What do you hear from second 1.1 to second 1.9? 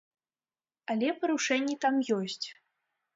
парушэнні